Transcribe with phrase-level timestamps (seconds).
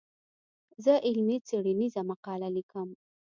[0.83, 2.89] زه علمي څېړنيزه مقاله ليکم.